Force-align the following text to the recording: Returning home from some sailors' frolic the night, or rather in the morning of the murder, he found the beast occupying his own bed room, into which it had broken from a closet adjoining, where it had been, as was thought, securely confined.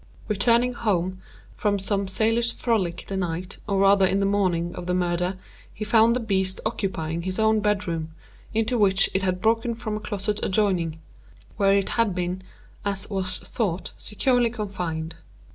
Returning 0.27 0.73
home 0.73 1.21
from 1.55 1.77
some 1.77 2.07
sailors' 2.07 2.49
frolic 2.51 3.05
the 3.05 3.15
night, 3.15 3.59
or 3.67 3.77
rather 3.77 4.03
in 4.07 4.19
the 4.19 4.25
morning 4.25 4.73
of 4.73 4.87
the 4.87 4.95
murder, 4.95 5.37
he 5.71 5.85
found 5.85 6.15
the 6.15 6.19
beast 6.19 6.59
occupying 6.65 7.21
his 7.21 7.37
own 7.37 7.59
bed 7.59 7.87
room, 7.87 8.09
into 8.51 8.79
which 8.79 9.11
it 9.13 9.21
had 9.21 9.39
broken 9.43 9.75
from 9.75 9.95
a 9.97 9.99
closet 9.99 10.39
adjoining, 10.41 10.97
where 11.57 11.75
it 11.77 11.89
had 11.89 12.15
been, 12.15 12.41
as 12.83 13.11
was 13.11 13.37
thought, 13.37 13.93
securely 13.95 14.49
confined. 14.49 15.17